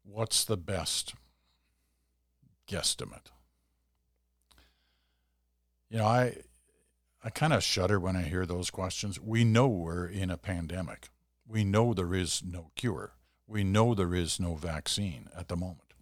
What's 0.03 0.44
the 0.44 0.58
best 0.58 1.13
guesstimate? 2.67 3.32
You 5.89 6.00
know, 6.00 6.08
I 6.08 6.39
I 7.24 7.29
kind 7.29 7.53
of 7.53 7.63
shudder 7.63 7.98
when 7.98 8.17
I 8.17 8.24
hear 8.24 8.46
those 8.46 8.70
questions. 8.70 9.17
We 9.17 9.46
know 9.46 9.70
we're 9.70 10.08
in 10.08 10.29
a 10.29 10.36
pandemic. 10.36 11.08
We 11.48 11.63
know 11.63 11.94
there 11.94 12.13
is 12.13 12.44
no 12.44 12.72
cure. 12.75 13.13
We 13.48 13.63
know 13.63 13.96
there 13.96 14.13
is 14.13 14.41
no 14.41 14.55
vaccine 14.55 15.29
at 15.34 15.48
the 15.48 15.55
moment. 15.55 15.94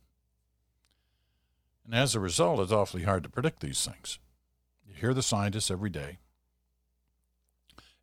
And 1.86 1.94
as 1.94 2.16
a 2.16 2.20
result, 2.20 2.60
it's 2.60 2.72
awfully 2.72 3.04
hard 3.04 3.22
to 3.22 3.30
predict 3.30 3.60
these 3.60 3.86
things. 3.86 4.18
You 4.88 4.94
hear 4.94 5.14
the 5.14 5.24
scientists 5.24 5.72
every 5.72 5.90
day. 5.90 6.18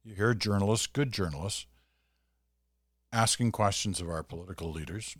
You 0.02 0.14
hear 0.14 0.34
journalists, 0.34 0.86
good 0.86 1.12
journalists, 1.12 1.66
asking 3.12 3.52
questions 3.52 4.00
of 4.00 4.08
our 4.08 4.22
political 4.22 4.70
leaders 4.70 5.16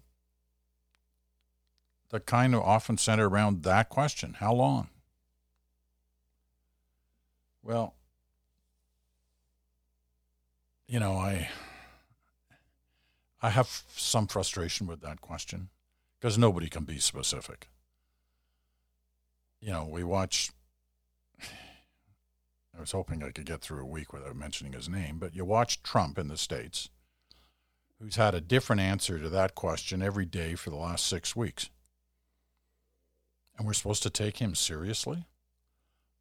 that 2.10 2.26
kind 2.26 2.54
of 2.54 2.62
often 2.62 2.98
center 2.98 3.28
around 3.28 3.62
that 3.62 3.88
question 3.88 4.34
how 4.40 4.52
long? 4.52 4.88
Well, 7.62 7.94
you 10.88 10.98
know, 10.98 11.16
I 11.16 11.48
I 13.42 13.50
have 13.50 13.84
some 13.96 14.26
frustration 14.26 14.86
with 14.86 15.00
that 15.02 15.20
question 15.20 15.68
because 16.18 16.36
nobody 16.36 16.68
can 16.68 16.84
be 16.84 16.98
specific. 16.98 17.68
You 19.60 19.70
know, 19.70 19.84
we 19.84 20.04
watch. 20.04 20.50
I 22.80 22.82
was 22.82 22.92
hoping 22.92 23.22
I 23.22 23.30
could 23.30 23.44
get 23.44 23.60
through 23.60 23.82
a 23.82 23.86
week 23.86 24.12
without 24.12 24.34
mentioning 24.34 24.72
his 24.72 24.88
name, 24.88 25.18
but 25.18 25.36
you 25.36 25.44
watch 25.44 25.82
Trump 25.82 26.18
in 26.18 26.28
the 26.28 26.38
States, 26.38 26.88
who's 28.00 28.16
had 28.16 28.34
a 28.34 28.40
different 28.40 28.80
answer 28.80 29.18
to 29.18 29.28
that 29.28 29.54
question 29.54 30.02
every 30.02 30.24
day 30.24 30.54
for 30.54 30.70
the 30.70 30.76
last 30.76 31.06
six 31.06 31.36
weeks. 31.36 31.68
And 33.58 33.66
we're 33.66 33.74
supposed 33.74 34.02
to 34.04 34.10
take 34.10 34.38
him 34.38 34.54
seriously? 34.54 35.26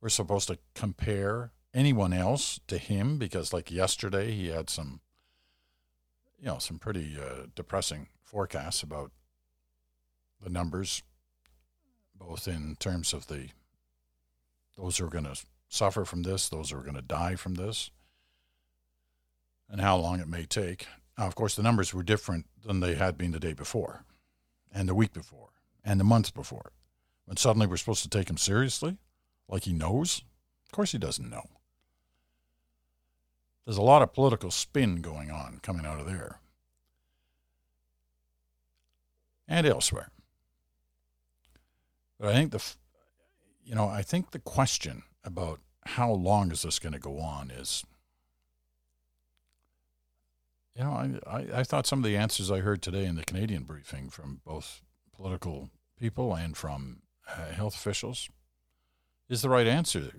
we're 0.01 0.09
supposed 0.09 0.47
to 0.47 0.57
compare 0.75 1.51
anyone 1.73 2.13
else 2.13 2.59
to 2.67 2.77
him 2.77 3.17
because 3.17 3.53
like 3.53 3.71
yesterday 3.71 4.31
he 4.31 4.47
had 4.47 4.69
some 4.69 5.01
you 6.39 6.47
know 6.47 6.57
some 6.57 6.79
pretty 6.79 7.17
uh, 7.19 7.45
depressing 7.55 8.07
forecasts 8.23 8.81
about 8.81 9.11
the 10.41 10.49
numbers 10.49 11.03
both 12.15 12.47
in 12.47 12.75
terms 12.79 13.13
of 13.13 13.27
the 13.27 13.49
those 14.77 14.97
who 14.97 15.05
are 15.05 15.09
going 15.09 15.25
to 15.25 15.37
suffer 15.69 16.03
from 16.03 16.23
this 16.23 16.49
those 16.49 16.71
who 16.71 16.77
are 16.77 16.83
going 16.83 16.95
to 16.95 17.01
die 17.01 17.35
from 17.35 17.55
this 17.55 17.91
and 19.69 19.79
how 19.79 19.95
long 19.95 20.19
it 20.19 20.27
may 20.27 20.45
take. 20.45 20.87
Now, 21.17 21.27
of 21.27 21.35
course, 21.35 21.55
the 21.55 21.63
numbers 21.63 21.93
were 21.93 22.03
different 22.03 22.47
than 22.65 22.79
they 22.79 22.95
had 22.95 23.17
been 23.17 23.31
the 23.31 23.39
day 23.39 23.53
before, 23.53 24.03
and 24.71 24.89
the 24.89 24.95
week 24.95 25.13
before, 25.13 25.49
and 25.85 25.99
the 25.99 26.05
month 26.05 26.33
before. 26.33 26.71
When 27.25 27.37
suddenly 27.37 27.67
we're 27.67 27.77
supposed 27.77 28.03
to 28.03 28.09
take 28.09 28.29
him 28.29 28.37
seriously, 28.37 28.97
like 29.47 29.65
he 29.65 29.73
knows? 29.73 30.23
Of 30.65 30.71
course, 30.71 30.91
he 30.91 30.97
doesn't 30.97 31.29
know. 31.29 31.45
There's 33.65 33.77
a 33.77 33.83
lot 33.83 34.01
of 34.01 34.13
political 34.13 34.49
spin 34.49 35.01
going 35.01 35.29
on 35.29 35.59
coming 35.61 35.85
out 35.85 35.99
of 35.99 36.07
there 36.07 36.39
and 39.47 39.67
elsewhere. 39.67 40.09
But 42.19 42.29
I 42.29 42.33
think 42.33 42.51
the, 42.51 42.63
you 43.63 43.75
know, 43.75 43.87
I 43.87 44.01
think 44.01 44.31
the 44.31 44.39
question 44.39 45.03
about 45.23 45.59
how 45.85 46.11
long 46.11 46.51
is 46.51 46.61
this 46.61 46.79
going 46.79 46.93
to 46.93 46.99
go 46.99 47.19
on 47.19 47.51
is 47.51 47.83
you 50.75 50.85
know, 50.85 50.91
I, 50.91 51.19
I, 51.27 51.45
I, 51.55 51.63
thought 51.63 51.85
some 51.85 51.99
of 51.99 52.05
the 52.05 52.15
answers 52.15 52.49
I 52.49 52.59
heard 52.59 52.81
today 52.81 53.05
in 53.05 53.17
the 53.17 53.25
Canadian 53.25 53.63
briefing 53.63 54.09
from 54.09 54.39
both 54.45 54.81
political 55.13 55.69
people 55.99 56.33
and 56.33 56.55
from 56.55 57.01
uh, 57.27 57.47
health 57.47 57.75
officials 57.75 58.29
is 59.27 59.41
the 59.41 59.49
right 59.49 59.67
answer. 59.67 60.11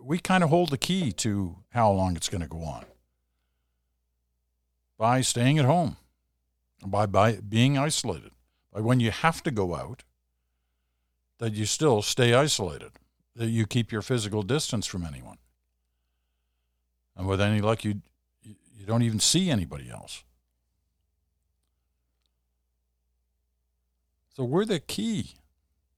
We 0.00 0.18
kind 0.18 0.44
of 0.44 0.50
hold 0.50 0.70
the 0.70 0.78
key 0.78 1.10
to 1.12 1.56
how 1.70 1.90
long 1.90 2.14
it's 2.14 2.28
going 2.28 2.42
to 2.42 2.48
go 2.48 2.62
on 2.62 2.84
by 4.96 5.20
staying 5.20 5.58
at 5.58 5.64
home, 5.64 5.96
by, 6.86 7.06
by 7.06 7.36
being 7.36 7.76
isolated, 7.76 8.30
by 8.72 8.80
when 8.80 9.00
you 9.00 9.10
have 9.10 9.42
to 9.42 9.50
go 9.50 9.74
out, 9.74 10.04
that 11.38 11.54
you 11.54 11.66
still 11.66 12.02
stay 12.02 12.34
isolated, 12.34 12.92
that 13.38 13.48
you 13.48 13.66
keep 13.66 13.92
your 13.92 14.02
physical 14.02 14.42
distance 14.42 14.84
from 14.84 15.04
anyone. 15.04 15.38
And 17.16 17.26
with 17.26 17.40
any 17.40 17.60
luck, 17.60 17.84
you 17.84 18.02
you 18.42 18.84
don't 18.84 19.02
even 19.02 19.20
see 19.20 19.50
anybody 19.50 19.90
else. 19.90 20.24
So 24.36 24.44
we're 24.44 24.64
the 24.64 24.80
key. 24.80 25.34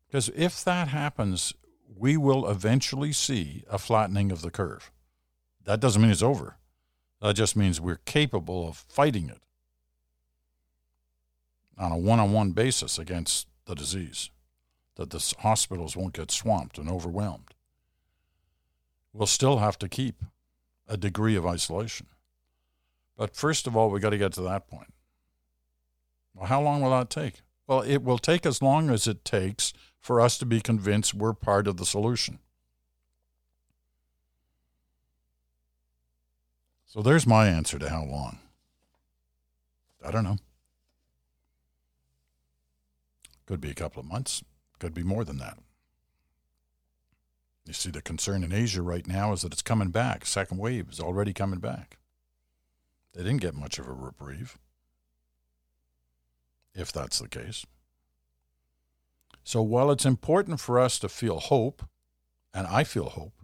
Because 0.06 0.30
if 0.34 0.64
that 0.64 0.88
happens, 0.88 1.54
we 1.94 2.16
will 2.16 2.48
eventually 2.48 3.12
see 3.12 3.64
a 3.70 3.78
flattening 3.78 4.32
of 4.32 4.42
the 4.42 4.50
curve. 4.50 4.90
That 5.64 5.80
doesn't 5.80 6.00
mean 6.00 6.10
it's 6.10 6.22
over. 6.22 6.56
That 7.20 7.36
just 7.36 7.54
means 7.54 7.80
we're 7.80 8.00
capable 8.06 8.66
of 8.66 8.84
fighting 8.88 9.28
it 9.28 9.40
on 11.78 11.92
a 11.92 11.96
one 11.96 12.18
on 12.18 12.32
one 12.32 12.52
basis 12.52 12.98
against 12.98 13.46
the 13.66 13.74
disease, 13.74 14.30
that 15.00 15.08
the 15.08 15.34
hospitals 15.38 15.96
won't 15.96 16.12
get 16.12 16.30
swamped 16.30 16.76
and 16.76 16.86
overwhelmed. 16.86 17.54
We'll 19.14 19.26
still 19.26 19.56
have 19.56 19.78
to 19.78 19.88
keep 19.88 20.22
a 20.86 20.98
degree 20.98 21.36
of 21.36 21.46
isolation. 21.46 22.06
But 23.16 23.34
first 23.34 23.66
of 23.66 23.74
all, 23.74 23.88
we've 23.88 24.02
got 24.02 24.10
to 24.10 24.18
get 24.18 24.34
to 24.34 24.42
that 24.42 24.68
point. 24.68 24.92
Well, 26.34 26.48
how 26.48 26.60
long 26.60 26.82
will 26.82 26.90
that 26.90 27.08
take? 27.08 27.40
Well, 27.66 27.80
it 27.80 28.02
will 28.02 28.18
take 28.18 28.44
as 28.44 28.60
long 28.60 28.90
as 28.90 29.06
it 29.06 29.24
takes 29.24 29.72
for 29.98 30.20
us 30.20 30.36
to 30.36 30.44
be 30.44 30.60
convinced 30.60 31.14
we're 31.14 31.32
part 31.32 31.66
of 31.66 31.78
the 31.78 31.86
solution. 31.86 32.38
So 36.84 37.00
there's 37.00 37.26
my 37.26 37.48
answer 37.48 37.78
to 37.78 37.88
how 37.88 38.04
long. 38.04 38.38
I 40.04 40.10
don't 40.10 40.24
know. 40.24 40.36
Could 43.46 43.62
be 43.62 43.70
a 43.70 43.74
couple 43.74 44.00
of 44.00 44.06
months, 44.06 44.42
could 44.80 44.94
be 44.94 45.04
more 45.04 45.24
than 45.24 45.38
that. 45.38 45.58
You 47.66 47.72
see, 47.72 47.90
the 47.90 48.02
concern 48.02 48.42
in 48.42 48.52
Asia 48.52 48.82
right 48.82 49.06
now 49.06 49.32
is 49.32 49.42
that 49.42 49.52
it's 49.52 49.62
coming 49.62 49.90
back. 49.90 50.26
Second 50.26 50.58
wave 50.58 50.88
is 50.90 50.98
already 50.98 51.32
coming 51.32 51.60
back. 51.60 51.98
They 53.14 53.22
didn't 53.22 53.42
get 53.42 53.54
much 53.54 53.78
of 53.78 53.86
a 53.86 53.92
reprieve, 53.92 54.58
if 56.74 56.92
that's 56.92 57.18
the 57.18 57.28
case. 57.28 57.64
So 59.44 59.62
while 59.62 59.90
it's 59.90 60.06
important 60.06 60.60
for 60.60 60.78
us 60.78 60.98
to 61.00 61.08
feel 61.08 61.38
hope, 61.38 61.82
and 62.54 62.66
I 62.66 62.84
feel 62.84 63.10
hope, 63.10 63.34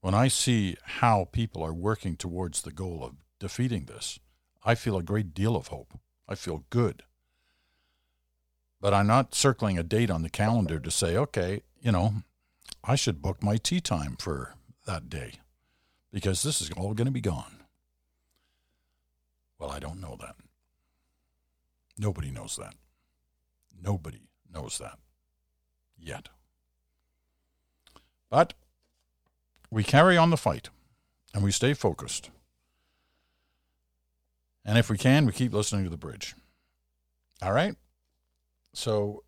when 0.00 0.14
I 0.14 0.28
see 0.28 0.76
how 0.82 1.28
people 1.30 1.62
are 1.62 1.72
working 1.72 2.16
towards 2.16 2.62
the 2.62 2.72
goal 2.72 3.04
of 3.04 3.14
defeating 3.38 3.84
this, 3.84 4.18
I 4.64 4.74
feel 4.74 4.96
a 4.96 5.02
great 5.02 5.34
deal 5.34 5.56
of 5.56 5.68
hope. 5.68 5.98
I 6.28 6.34
feel 6.34 6.64
good. 6.70 7.02
But 8.82 8.92
I'm 8.92 9.06
not 9.06 9.32
circling 9.32 9.78
a 9.78 9.84
date 9.84 10.10
on 10.10 10.22
the 10.22 10.28
calendar 10.28 10.80
to 10.80 10.90
say, 10.90 11.16
okay, 11.16 11.62
you 11.80 11.92
know, 11.92 12.14
I 12.82 12.96
should 12.96 13.22
book 13.22 13.40
my 13.40 13.56
tee 13.56 13.80
time 13.80 14.16
for 14.18 14.56
that 14.86 15.08
day 15.08 15.34
because 16.12 16.42
this 16.42 16.60
is 16.60 16.72
all 16.72 16.92
going 16.92 17.06
to 17.06 17.12
be 17.12 17.20
gone. 17.20 17.60
Well, 19.56 19.70
I 19.70 19.78
don't 19.78 20.00
know 20.00 20.16
that. 20.20 20.34
Nobody 21.96 22.32
knows 22.32 22.56
that. 22.56 22.74
Nobody 23.80 24.18
knows 24.52 24.78
that 24.78 24.98
yet. 25.96 26.28
But 28.30 28.52
we 29.70 29.84
carry 29.84 30.16
on 30.16 30.30
the 30.30 30.36
fight 30.36 30.70
and 31.32 31.44
we 31.44 31.52
stay 31.52 31.72
focused. 31.72 32.30
And 34.64 34.76
if 34.76 34.90
we 34.90 34.98
can, 34.98 35.24
we 35.24 35.30
keep 35.30 35.52
listening 35.52 35.84
to 35.84 35.90
the 35.90 35.96
bridge. 35.96 36.34
All 37.40 37.52
right? 37.52 37.76
So 38.72 39.24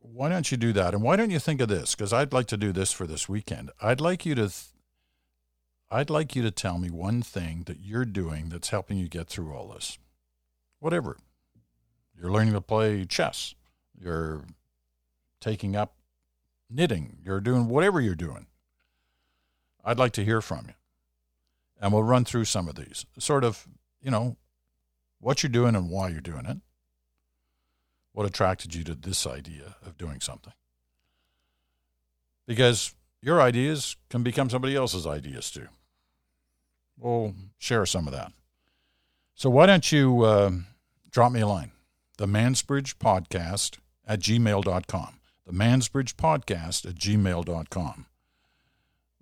why 0.00 0.28
don't 0.28 0.50
you 0.50 0.56
do 0.56 0.72
that? 0.72 0.94
And 0.94 1.02
why 1.02 1.16
don't 1.16 1.30
you 1.30 1.38
think 1.38 1.60
of 1.60 1.68
this? 1.68 1.94
Because 1.94 2.12
I'd 2.12 2.32
like 2.32 2.46
to 2.48 2.56
do 2.56 2.72
this 2.72 2.92
for 2.92 3.06
this 3.06 3.28
weekend. 3.28 3.70
I'd 3.80 4.00
like 4.00 4.24
you 4.26 4.34
to 4.34 4.42
th- 4.42 4.64
I'd 5.90 6.10
like 6.10 6.36
you 6.36 6.42
to 6.42 6.50
tell 6.50 6.78
me 6.78 6.90
one 6.90 7.22
thing 7.22 7.62
that 7.66 7.80
you're 7.80 8.04
doing 8.04 8.50
that's 8.50 8.68
helping 8.68 8.98
you 8.98 9.08
get 9.08 9.28
through 9.28 9.54
all 9.54 9.68
this. 9.68 9.98
Whatever. 10.80 11.16
You're 12.20 12.30
learning 12.30 12.52
to 12.54 12.60
play 12.60 13.06
chess. 13.06 13.54
You're 13.98 14.44
taking 15.40 15.76
up 15.76 15.94
knitting. 16.68 17.18
You're 17.24 17.40
doing 17.40 17.68
whatever 17.68 18.00
you're 18.00 18.14
doing. 18.14 18.46
I'd 19.82 19.98
like 19.98 20.12
to 20.12 20.24
hear 20.24 20.42
from 20.42 20.66
you. 20.68 20.74
And 21.80 21.92
we'll 21.92 22.02
run 22.02 22.24
through 22.24 22.44
some 22.44 22.68
of 22.68 22.74
these. 22.74 23.06
Sort 23.18 23.44
of, 23.44 23.66
you 24.02 24.10
know, 24.10 24.36
what 25.20 25.42
you're 25.42 25.50
doing 25.50 25.74
and 25.74 25.88
why 25.88 26.08
you're 26.08 26.20
doing 26.20 26.44
it. 26.44 26.58
What 28.18 28.26
attracted 28.26 28.74
you 28.74 28.82
to 28.84 28.94
this 28.94 29.26
idea 29.26 29.76
of 29.86 29.96
doing 29.96 30.20
something. 30.20 30.52
Because 32.46 32.94
your 33.22 33.40
ideas 33.40 33.96
can 34.10 34.22
become 34.22 34.50
somebody 34.50 34.74
else's 34.74 35.06
ideas 35.06 35.50
too 35.50 35.68
we'll 36.98 37.34
share 37.58 37.86
some 37.86 38.06
of 38.06 38.12
that. 38.12 38.32
So 39.34 39.48
why 39.48 39.66
don't 39.66 39.90
you 39.92 40.22
uh, 40.22 40.50
drop 41.10 41.32
me 41.32 41.40
a 41.40 41.46
line? 41.46 41.72
The 42.18 42.26
Mansbridge 42.26 42.96
Podcast 42.96 43.78
at 44.06 44.20
gmail.com. 44.20 45.20
The 45.46 45.52
Mansbridge 45.52 46.14
Podcast 46.14 46.86
at 46.86 46.96
gmail.com. 46.96 48.06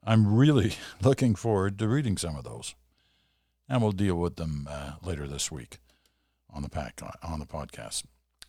I'm 0.02 0.35
really 0.35 0.74
looking 1.02 1.35
forward 1.35 1.78
to 1.78 1.88
reading 1.88 2.16
some 2.16 2.37
of 2.37 2.44
those. 2.44 2.74
And 3.68 3.82
we'll 3.82 3.92
deal 3.92 4.16
with 4.16 4.37
them 4.37 4.68
uh, 4.70 4.92
later 5.02 5.26
this 5.26 5.50
week 5.50 5.78
on 6.50 6.62
the 6.62 6.68
pack, 6.68 7.00
on 7.22 7.40
the 7.40 7.46
podcast. 7.46 8.04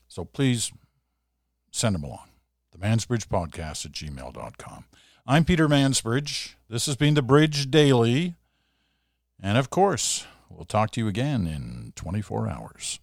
So 0.08 0.26
please 0.26 0.72
send 1.72 1.96
them 1.96 2.04
along. 2.04 2.30
The 2.72 2.78
Mansbridge 2.78 3.28
Podcast 3.28 3.86
at 3.86 3.92
gmail.com. 3.92 4.86
I'm 5.26 5.46
Peter 5.46 5.68
Mansbridge. 5.68 6.56
This 6.70 6.86
has 6.86 6.96
been 6.96 7.14
the 7.14 7.22
Bridge 7.22 7.70
Daily. 7.70 8.36
And 9.42 9.58
of 9.58 9.70
course, 9.70 10.26
we'll 10.50 10.66
talk 10.66 10.92
to 10.92 11.02
you 11.02 11.08
again 11.08 11.46
in 11.48 11.94
24 11.96 12.50
hours. 12.50 13.00